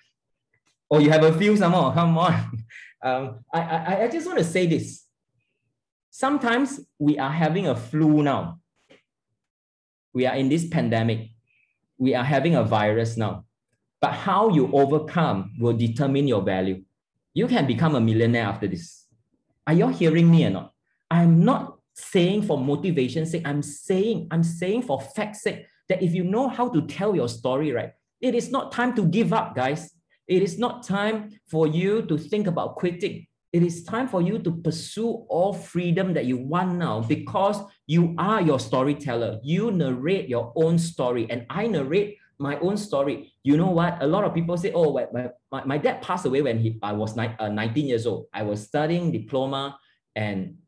[0.91, 1.93] Oh, you have a few some more.
[1.95, 2.65] Come on.
[3.03, 5.05] Um, I, I, I just want to say this.
[6.11, 8.61] Sometimes we are having a flu now.
[10.13, 11.31] We are in this pandemic.
[11.99, 13.45] We are having a virus now.
[14.01, 16.83] But how you overcome will determine your value.
[17.35, 19.07] You can become a millionaire after this.
[19.67, 20.73] Are you hearing me or not?
[21.11, 23.47] I'm not saying for motivation sake.
[23.47, 27.29] I'm saying, I'm saying for fact sake that if you know how to tell your
[27.29, 29.91] story, right, it is not time to give up, guys.
[30.29, 34.39] It is not time for you to think about quitting it is time for you
[34.41, 39.41] to pursue all freedom that you want now because you are your storyteller.
[39.43, 43.33] You narrate your own story, and I narrate my own story.
[43.43, 44.03] You know what?
[44.03, 46.93] A lot of people say, "Oh, my, my, my dad passed away when he I
[46.93, 48.27] was ni- uh, 19 years old.
[48.35, 49.79] I was studying diploma,
[50.15, 50.59] and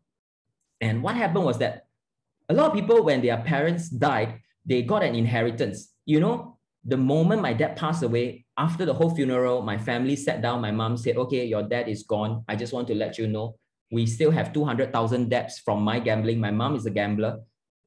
[0.80, 1.84] and what happened was that
[2.48, 5.92] a lot of people, when their parents died, they got an inheritance.
[6.06, 10.42] You know, the moment my dad passed away, after the whole funeral, my family sat
[10.42, 10.60] down.
[10.60, 12.44] My mom said, Okay, your dad is gone.
[12.46, 13.56] I just want to let you know
[13.90, 16.38] we still have 200,000 debts from my gambling.
[16.38, 17.40] My mom is a gambler.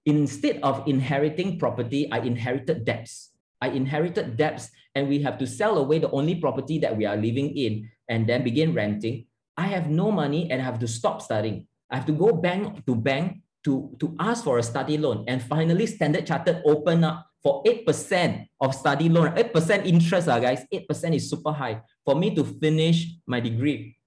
[0.05, 3.31] Instead of inheriting property, I inherited debts.
[3.61, 7.15] I inherited debts, and we have to sell away the only property that we are
[7.15, 9.27] living in and then begin renting.
[9.55, 11.67] I have no money and I have to stop studying.
[11.89, 15.23] I have to go bank to bank to, to ask for a study loan.
[15.27, 20.65] And finally, Standard Chartered open up for 8% of study loan, 8% interest, uh, guys,
[20.71, 21.81] 8% is super high.
[22.05, 23.97] For me to finish my degree,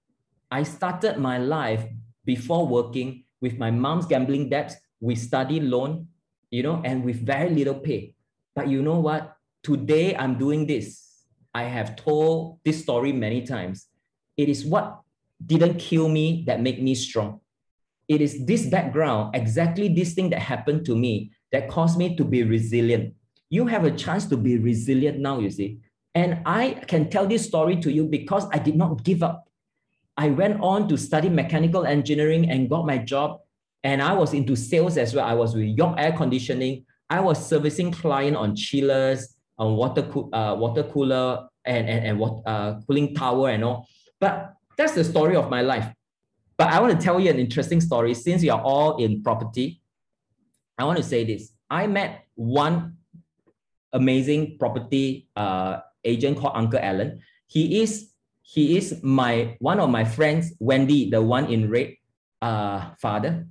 [0.49, 1.85] I started my life
[2.25, 6.07] before working with my mom's gambling debts, with study loan,
[6.49, 8.15] you know, and with very little pay.
[8.55, 9.37] But you know what?
[9.61, 11.05] Today I'm doing this.
[11.53, 13.85] I have told this story many times.
[14.35, 15.01] It is what
[15.45, 17.41] didn't kill me that made me strong.
[18.07, 22.23] It is this background, exactly this thing that happened to me that caused me to
[22.23, 23.13] be resilient
[23.49, 25.79] you have a chance to be resilient now, you see.
[26.13, 29.47] And I can tell this story to you because I did not give up.
[30.17, 33.39] I went on to study mechanical engineering and got my job.
[33.83, 35.25] And I was into sales as well.
[35.25, 36.85] I was with York Air Conditioning.
[37.09, 42.19] I was servicing client on chillers, on water, co- uh, water cooler, and, and, and
[42.19, 43.87] what, uh, cooling tower and all.
[44.19, 45.93] But that's the story of my life.
[46.57, 48.13] But I want to tell you an interesting story.
[48.15, 49.81] Since you are all in property,
[50.77, 51.53] I want to say this.
[51.69, 52.97] I met one
[53.97, 57.19] amazing property uh, agent called Uncle Alan.
[57.47, 61.95] He is he is my one of my friends, Wendy, the one in red,
[62.41, 63.45] uh, father.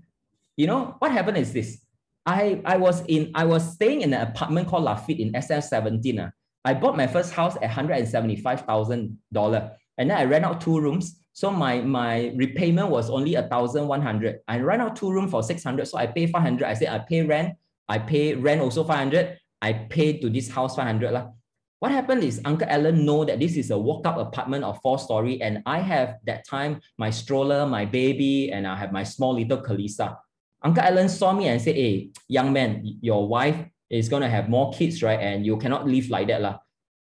[0.57, 1.83] You know what happened is this.
[2.25, 6.19] I, I was in I was staying in an apartment called Lafitte in SM17.
[6.19, 6.31] Uh.
[6.67, 11.21] I bought my first house at $175,000 and then I rent out two rooms.
[11.33, 14.41] So my, my repayment was only 1,100.
[14.49, 15.87] I rent out two rooms for 600.
[15.87, 16.67] So I pay 500.
[16.67, 17.57] I said I pay rent.
[17.89, 19.39] I pay rent also 500.
[19.63, 21.13] I paid to this house 500.
[21.13, 21.29] Lah.
[21.79, 25.43] What happened is Uncle Alan know that this is a walk-up apartment of four story
[25.43, 29.61] and I have that time my stroller, my baby, and I have my small little
[29.61, 30.17] Kalisa.
[30.63, 33.57] Uncle Alan saw me and said, hey, young man, your wife
[33.91, 35.21] is going to have more kids, right?
[35.21, 36.41] And you cannot live like that.
[36.41, 36.59] Lah.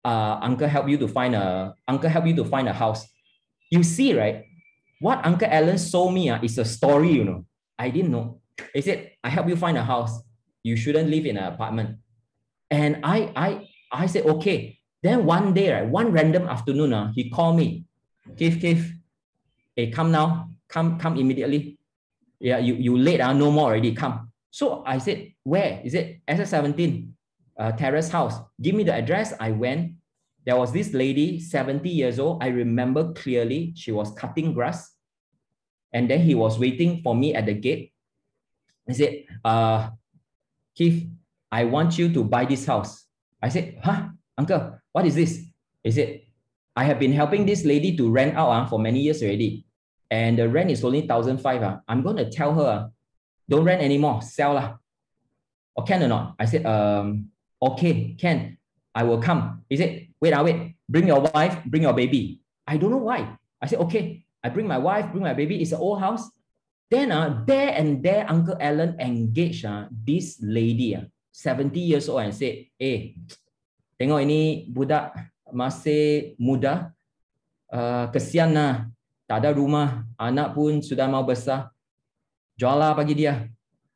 [0.03, 3.07] Uh, uncle help you to find a uncle help you to find a house.
[3.71, 4.45] You see, right?
[5.01, 7.47] What Uncle Alan sold me uh, is a story, you know.
[7.79, 8.41] I didn't know.
[8.75, 10.21] He said, I help you find a house.
[10.63, 11.97] You shouldn't live in an apartment.
[12.71, 14.79] And I I I said, okay.
[15.03, 17.85] Then one day, right, one random afternoon, uh, he called me.
[18.37, 18.93] Keith, Keith,
[19.75, 20.51] hey, come now.
[20.69, 21.79] Come, come immediately.
[22.39, 23.95] Yeah, you, you late, uh, no more already.
[23.95, 24.31] Come.
[24.51, 25.81] So I said, where?
[25.85, 27.09] Is it SS17
[27.59, 28.35] uh, Terrace House?
[28.61, 29.33] Give me the address.
[29.41, 29.95] I went.
[30.45, 32.43] There was this lady, 70 years old.
[32.43, 33.73] I remember clearly.
[33.77, 34.95] She was cutting grass.
[35.93, 37.93] And then he was waiting for me at the gate.
[38.87, 39.91] He said, uh,
[40.75, 41.09] Keith,
[41.51, 43.07] I want you to buy this house.
[43.43, 44.09] I said, huh,
[44.39, 45.43] uncle, what is this?
[45.83, 46.21] He said,
[46.77, 49.67] I have been helping this lady to rent out uh, for many years already.
[50.11, 51.63] And the rent is only 1,005.
[51.63, 51.79] Uh.
[51.89, 52.89] I'm going to tell her, uh,
[53.49, 54.57] don't rent anymore, sell.
[54.57, 54.75] Uh.
[55.75, 56.35] Or can or not?
[56.39, 57.31] I said, um,
[57.63, 58.59] okay, can.
[58.95, 59.63] I will come.
[59.69, 62.41] He said, wait, uh, wait, bring your wife, bring your baby.
[62.67, 63.37] I don't know why.
[63.63, 65.63] I said, okay, I bring my wife, bring my baby.
[65.63, 66.29] It's an old house.
[66.91, 70.97] Then uh, there and there, Uncle Alan engaged uh, this lady.
[70.97, 73.14] Uh, 70 years old and say, eh,
[73.97, 75.14] tengok ini budak
[75.51, 76.90] masih muda,
[77.71, 78.87] uh, kesian lah,
[79.31, 81.71] tak ada rumah, anak pun sudah mau besar,
[82.59, 83.47] jual lah bagi dia.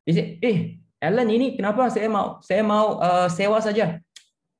[0.07, 0.57] Dia say, eh,
[1.03, 3.99] Alan ini kenapa saya mau saya mau uh, sewa saja?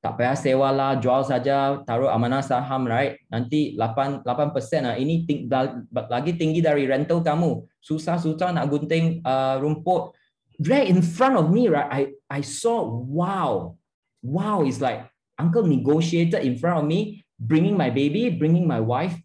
[0.04, 3.18] Tak payah sewa lah, jual saja, taruh amanah saham, right?
[3.26, 4.96] Nanti 8, 8% lah.
[5.02, 5.50] Ini ting,
[5.90, 7.66] lagi tinggi dari rental kamu.
[7.82, 10.14] Susah-susah nak gunting uh, rumput
[10.60, 13.78] right in front of me, right, I, I saw, wow,
[14.22, 19.16] wow, it's like uncle negotiated in front of me, bringing my baby, bringing my wife.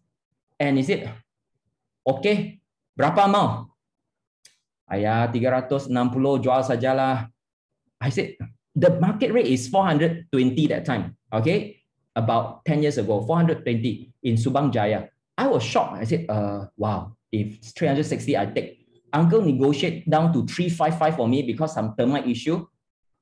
[0.59, 1.11] And he said,
[2.07, 2.59] okay,
[2.97, 3.71] berapa mau?
[4.91, 5.89] Ayah, 360
[6.43, 7.31] jual sajalah.
[8.01, 8.35] I said,
[8.75, 10.27] the market rate is 420
[10.67, 11.79] that time, okay?
[12.15, 15.07] About 10 years ago, 420 in Subang Jaya.
[15.37, 15.97] I was shocked.
[15.97, 18.80] I said, uh, wow, if 360, I take
[19.13, 22.65] uncle negotiate down to 355 for me because some termite issue.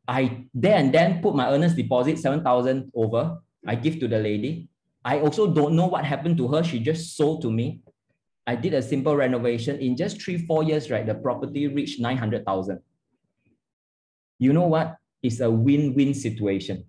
[0.08, 3.38] I there and then put my earnest deposit 7,000 over.
[3.67, 4.69] I give to the lady.
[5.06, 6.63] I also don't know what happened to her.
[6.63, 7.82] She just sold to me.
[8.47, 9.80] I did a simple renovation.
[9.80, 12.80] In just three, four years, right, the property reached 900,000.
[14.39, 14.97] You know what?
[15.21, 16.86] It's a win-win situation.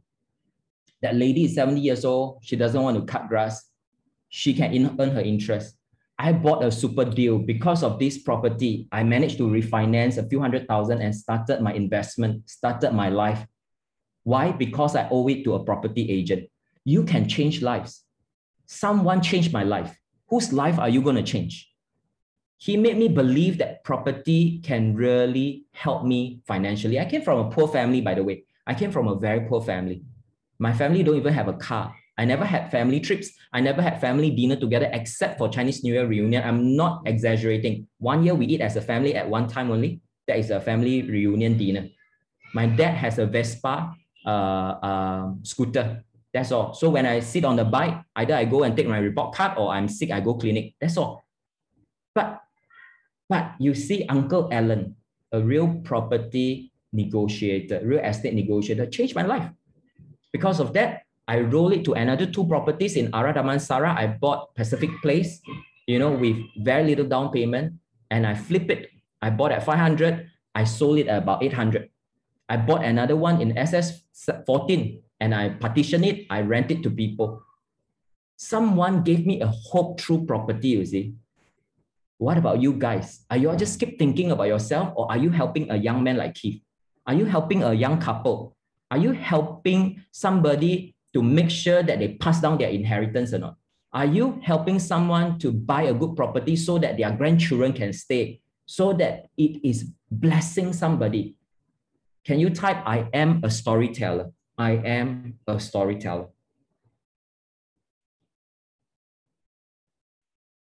[1.03, 2.39] That lady is 70 years old.
[2.43, 3.71] She doesn't want to cut grass.
[4.29, 5.77] She can earn her interest.
[6.21, 8.87] I bought a super deal because of this property.
[8.93, 13.47] I managed to refinance a few hundred thousand and started my investment, started my life.
[14.25, 14.53] Why?
[14.53, 16.51] Because I owe it to a property agent.
[16.85, 18.05] You can change lives.
[18.67, 19.97] Someone changed my life.
[20.29, 21.73] Whose life are you going to change?
[22.59, 27.01] He made me believe that property can really help me financially.
[27.01, 28.45] I came from a poor family, by the way.
[28.67, 30.05] I came from a very poor family.
[30.59, 31.95] My family don't even have a car.
[32.21, 33.33] I never had family trips.
[33.51, 36.45] I never had family dinner together except for Chinese New Year reunion.
[36.45, 37.89] I'm not exaggerating.
[37.97, 40.03] One year we eat as a family at one time only.
[40.29, 41.89] That is a family reunion dinner.
[42.53, 46.05] My dad has a Vespa uh, uh, scooter.
[46.35, 46.75] That's all.
[46.75, 49.57] So when I sit on the bike, either I go and take my report card
[49.57, 50.75] or I'm sick, I go clinic.
[50.79, 51.25] That's all.
[52.15, 52.39] But,
[53.31, 54.95] but you see Uncle Alan,
[55.33, 59.49] a real property negotiator, real estate negotiator, changed my life.
[60.35, 63.95] Because of that, I roll it to another two properties in Ara Damansara.
[63.95, 65.39] I bought Pacific Place,
[65.87, 67.79] you know, with very little down payment,
[68.11, 68.91] and I flip it.
[69.23, 70.27] I bought at 500.
[70.59, 71.87] I sold it at about 800.
[72.51, 76.27] I bought another one in SS14 and I partition it.
[76.31, 77.47] I rent it to people.
[78.35, 81.15] Someone gave me a hope through property, you see.
[82.19, 83.23] What about you guys?
[83.31, 86.17] Are you all just keep thinking about yourself or are you helping a young man
[86.17, 86.61] like Keith?
[87.07, 88.57] Are you helping a young couple?
[88.91, 93.57] Are you helping somebody to make sure that they pass down their inheritance or not?
[93.93, 98.41] Are you helping someone to buy a good property so that their grandchildren can stay,
[98.65, 101.37] so that it is blessing somebody?
[102.25, 104.31] Can you type, I am a storyteller?
[104.57, 106.29] I am a storyteller.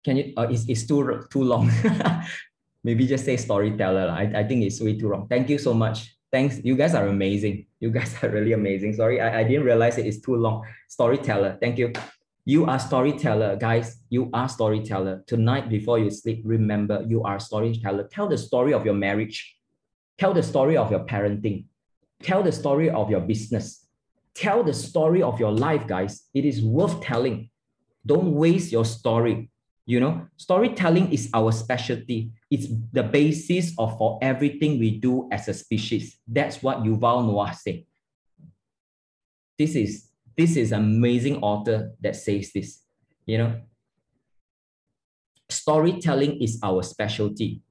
[0.03, 1.71] Can you, uh, it's, it's too, too long.
[2.83, 4.09] Maybe just say storyteller.
[4.09, 5.27] I, I think it's way too long.
[5.29, 6.12] Thank you so much.
[6.33, 6.59] Thanks.
[6.63, 7.67] You guys are amazing.
[7.79, 8.93] You guys are really amazing.
[8.95, 10.65] Sorry, I, I didn't realize it is too long.
[10.89, 11.59] Storyteller.
[11.61, 11.93] Thank you.
[12.43, 13.97] You are storyteller, guys.
[14.09, 15.23] You are storyteller.
[15.27, 18.09] Tonight, before you sleep, remember you are storyteller.
[18.11, 19.57] Tell the story of your marriage.
[20.17, 21.65] Tell the story of your parenting.
[22.23, 23.85] Tell the story of your business.
[24.33, 26.23] Tell the story of your life, guys.
[26.33, 27.51] It is worth telling.
[28.03, 29.51] Don't waste your story.
[29.85, 32.31] You know, storytelling is our specialty.
[32.49, 36.17] It's the basis of for everything we do as a species.
[36.25, 37.83] That's what Yuval Noah said.
[39.57, 42.81] This is this is amazing author that says this.
[43.25, 43.61] You know,
[45.49, 47.61] storytelling is our specialty.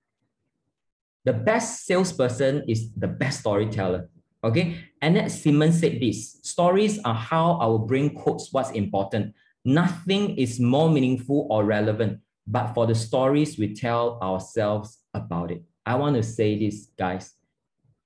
[1.25, 4.11] The best salesperson is the best storyteller.
[4.45, 9.35] Okay, Annette Simmons said this: stories are how our brain codes what's important.
[9.65, 15.63] Nothing is more meaningful or relevant, but for the stories we tell ourselves about it.
[15.87, 17.33] I want to say this, guys.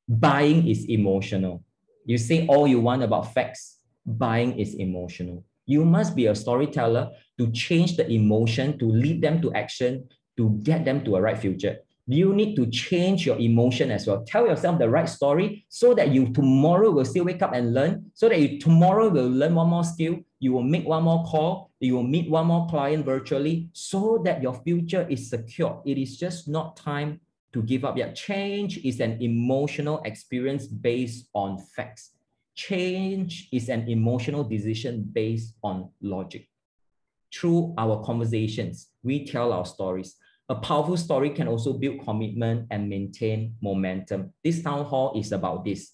[0.09, 1.65] Buying is emotional.
[2.05, 5.45] You say all you want about facts, buying is emotional.
[5.65, 10.51] You must be a storyteller to change the emotion, to lead them to action, to
[10.63, 11.79] get them to a right future.
[12.07, 14.23] You need to change your emotion as well.
[14.25, 18.13] Tell yourself the right story so that you tomorrow will still wake up and learn,
[18.15, 21.71] so that you tomorrow will learn one more skill, you will make one more call,
[21.81, 25.83] you will meet one more client virtually, so that your future is secure.
[25.87, 27.21] It is just not time
[27.53, 28.15] to give up yet.
[28.15, 32.11] Change is an emotional experience based on facts.
[32.55, 36.49] Change is an emotional decision based on logic.
[37.33, 40.17] Through our conversations, we tell our stories.
[40.49, 44.33] A powerful story can also build commitment and maintain momentum.
[44.45, 45.93] This town hall is about this.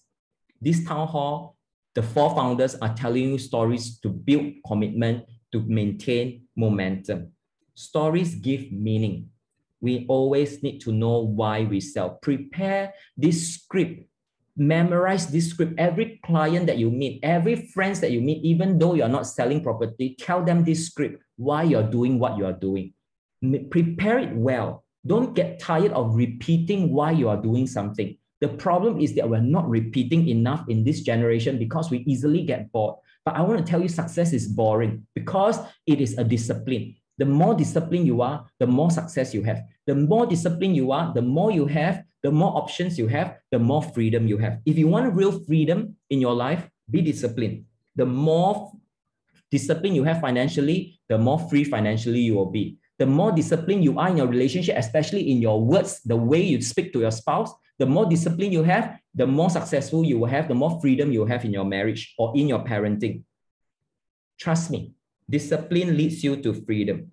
[0.61, 1.57] This town hall,
[1.95, 7.31] the four founders are telling you stories to build commitment, to maintain momentum.
[7.75, 9.29] Stories give meaning.
[9.81, 12.17] We always need to know why we sell.
[12.21, 14.07] Prepare this script
[14.55, 15.73] memorize this script.
[15.77, 19.63] Every client that you meet, every friends that you meet, even though you're not selling
[19.63, 22.93] property, tell them this script, why you're doing what you are doing.
[23.69, 24.85] Prepare it well.
[25.05, 28.17] Don't get tired of repeating why you are doing something.
[28.43, 32.69] The problem is that we're not repeating enough in this generation because we easily get
[32.73, 32.95] bored.
[33.23, 36.95] But I want to tell you, success is boring because it is a discipline.
[37.17, 39.63] The more disciplined you are, the more success you have.
[39.87, 43.59] The more disciplined you are, the more you have, the more options you have, the
[43.59, 44.59] more freedom you have.
[44.65, 47.63] If you want real freedom in your life, be disciplined.
[47.95, 48.73] The more
[49.51, 52.75] discipline you have financially, the more free financially you will be.
[52.99, 56.61] The more disciplined you are in your relationship, especially in your words, the way you
[56.61, 60.47] speak to your spouse, the more discipline you have, the more successful you will have,
[60.47, 63.23] the more freedom you have in your marriage or in your parenting.
[64.39, 64.93] Trust me,
[65.29, 67.11] discipline leads you to freedom.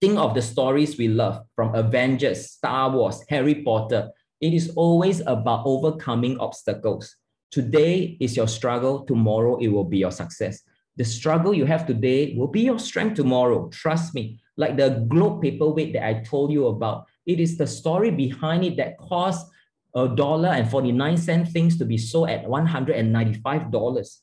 [0.00, 4.10] Think of the stories we love from Avengers, Star Wars, Harry Potter.
[4.40, 7.16] It is always about overcoming obstacles.
[7.50, 10.62] Today is your struggle, tomorrow it will be your success.
[10.96, 13.68] The struggle you have today will be your strength tomorrow.
[13.70, 14.40] Trust me.
[14.56, 18.76] Like the globe paperweight that I told you about, it is the story behind it
[18.78, 19.46] that caused
[19.94, 24.16] a dollar and 49 cent things to be sold at $195.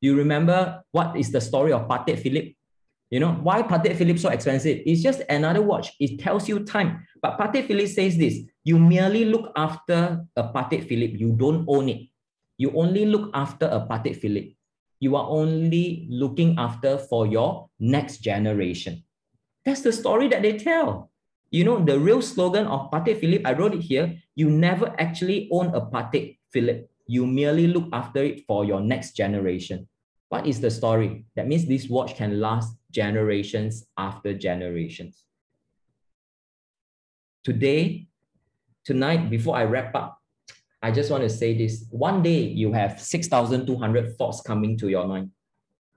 [0.00, 2.56] You remember what is the story of Patek Philippe?
[3.10, 4.80] You know, why Patek Philippe so expensive?
[4.86, 5.92] It's just another watch.
[6.00, 7.06] It tells you time.
[7.20, 11.18] But Patek Philippe says this, you merely look after a Patek Philippe.
[11.18, 12.08] You don't own it.
[12.56, 14.56] You only look after a Patek Philippe.
[15.00, 19.04] You are only looking after for your next generation.
[19.64, 21.10] That's the story that they tell.
[21.54, 25.48] You know, the real slogan of Patek Philippe, I wrote it here, you never actually
[25.52, 26.88] own a Patek Philippe.
[27.06, 29.86] You merely look after it for your next generation.
[30.30, 31.26] What is the story?
[31.36, 35.22] That means this watch can last generations after generations.
[37.44, 38.08] Today,
[38.84, 40.18] tonight, before I wrap up,
[40.82, 41.86] I just want to say this.
[41.90, 45.30] One day you have 6,200 thoughts coming to your mind.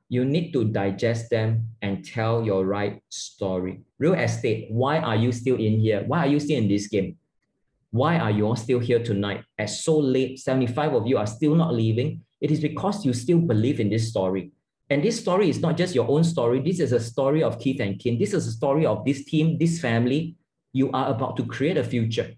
[0.10, 3.82] You need to digest them and tell your right story.
[3.99, 6.03] Real estate, why are you still in here?
[6.08, 7.18] Why are you still in this game?
[7.91, 10.39] Why are you all still here tonight at so late?
[10.39, 12.22] 75 of you are still not leaving.
[12.39, 14.51] It is because you still believe in this story.
[14.89, 16.62] And this story is not just your own story.
[16.62, 18.18] This is a story of Keith and Kin.
[18.18, 20.36] This is a story of this team, this family.
[20.72, 22.34] You are about to create a future.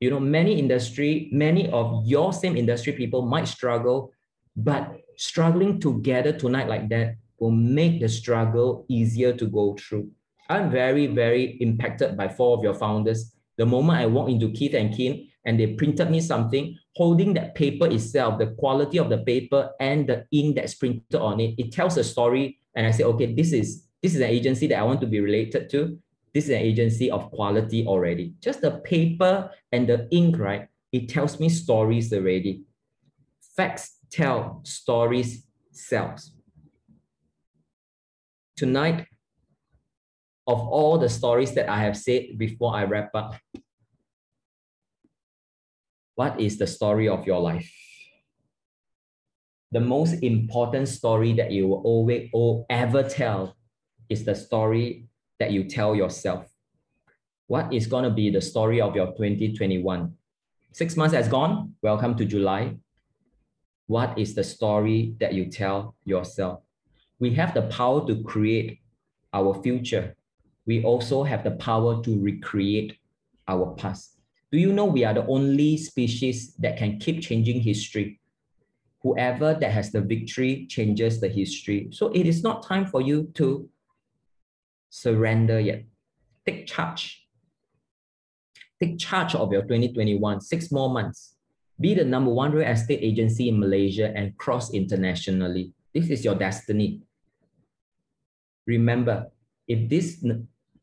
[0.00, 4.12] You know, many industry, many of your same industry people might struggle,
[4.56, 10.10] but struggling together tonight like that will make the struggle easier to go through.
[10.48, 13.32] I'm very, very impacted by four of your founders.
[13.56, 17.54] The moment I walk into Keith and Kin and they printed me something, holding that
[17.54, 21.72] paper itself, the quality of the paper and the ink that's printed on it, it
[21.72, 22.58] tells a story.
[22.74, 25.20] And I say, okay, this is this is an agency that I want to be
[25.20, 25.98] related to.
[26.34, 28.34] this is an agency of quality already.
[28.40, 30.68] Just the paper and the ink, right?
[30.92, 32.64] It tells me stories already.
[33.56, 36.30] Facts tell, stories sells.
[38.56, 39.06] Tonight,
[40.46, 43.34] of all the stories that I have said before I wrap up,
[46.14, 47.70] what is the story of your life?
[49.72, 53.56] The most important story that you will always or ever tell
[54.08, 55.08] is the story
[55.40, 56.46] that you tell yourself.
[57.48, 60.14] What is going to be the story of your 2021?
[60.72, 61.74] Six months has gone.
[61.82, 62.76] Welcome to July.
[63.86, 66.60] What is the story that you tell yourself?
[67.18, 68.80] We have the power to create
[69.32, 70.16] our future.
[70.66, 72.96] We also have the power to recreate
[73.46, 74.18] our past.
[74.50, 78.20] Do you know we are the only species that can keep changing history?
[79.02, 81.88] Whoever that has the victory changes the history.
[81.92, 83.68] So it is not time for you to
[84.88, 85.84] surrender yet.
[86.46, 87.26] Take charge.
[88.80, 91.33] Take charge of your 2021, six more months.
[91.80, 95.72] Be the number one real estate agency in Malaysia and cross internationally.
[95.92, 97.02] This is your destiny.
[98.66, 99.26] Remember,
[99.66, 100.24] if this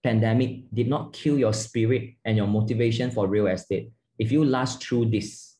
[0.04, 3.90] pandemic did not kill your spirit and your motivation for real estate,
[4.20, 5.58] if you last through this,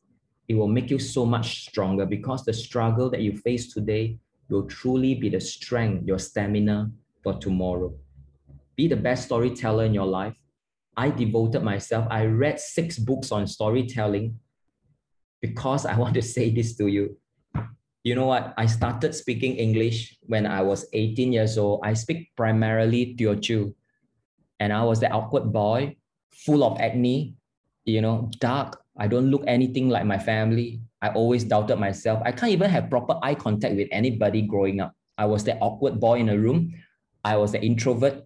[0.48, 4.18] it will make you so much stronger because the struggle that you face today
[4.50, 6.90] will truly be the strength, your stamina
[7.22, 7.94] for tomorrow.
[8.76, 10.36] Be the best storyteller in your life.
[10.94, 14.38] I devoted myself, I read six books on storytelling
[15.42, 17.18] because I want to say this to you.
[18.02, 18.54] You know what?
[18.56, 21.82] I started speaking English when I was 18 years old.
[21.84, 23.74] I speak primarily Teochew.
[24.58, 25.96] And I was the awkward boy,
[26.46, 27.34] full of acne,
[27.84, 28.80] you know, dark.
[28.98, 30.80] I don't look anything like my family.
[31.00, 32.22] I always doubted myself.
[32.24, 34.94] I can't even have proper eye contact with anybody growing up.
[35.18, 36.74] I was the awkward boy in a room.
[37.24, 38.22] I was the introvert.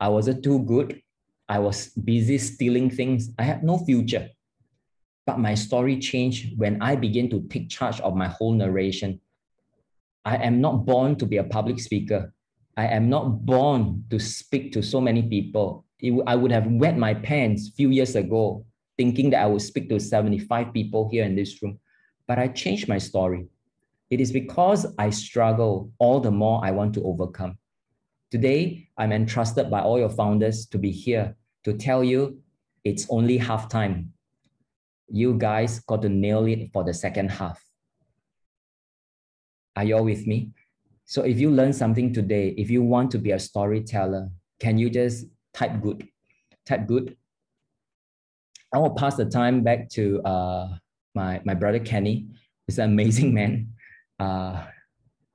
[0.00, 1.00] I wasn't too good.
[1.48, 3.30] I was busy stealing things.
[3.38, 4.30] I had no future.
[5.26, 9.20] But my story changed when I began to take charge of my whole narration.
[10.24, 12.32] I am not born to be a public speaker.
[12.76, 15.84] I am not born to speak to so many people.
[16.00, 18.66] It, I would have wet my pants a few years ago,
[18.96, 21.78] thinking that I would speak to 75 people here in this room.
[22.26, 23.46] But I changed my story.
[24.10, 27.58] It is because I struggle, all the more I want to overcome.
[28.30, 32.40] Today, I'm entrusted by all your founders to be here to tell you
[32.82, 34.13] it's only half time.
[35.08, 37.62] You guys got to nail it for the second half.
[39.76, 40.50] Are you all with me?
[41.04, 44.30] So if you learn something today, if you want to be a storyteller,
[44.60, 46.06] can you just type good?
[46.64, 47.16] Type good.
[48.72, 50.68] I will pass the time back to uh,
[51.14, 52.26] my, my brother Kenny.
[52.66, 53.68] He's an amazing man.
[54.18, 54.64] Uh,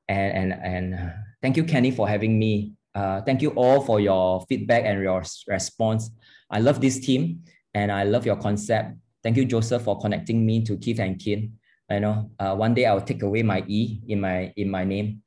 [0.07, 2.73] and and, and uh, thank you, Kenny, for having me.
[2.95, 6.09] Uh, thank you all for your feedback and your response.
[6.49, 7.43] I love this team
[7.73, 8.97] and I love your concept.
[9.29, 11.53] Thank you, Joseph, for connecting me to Keith and Kin.
[11.87, 15.21] I know uh, one day I'll take away my E in my in my name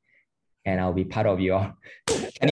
[0.65, 1.73] and I'll be part of your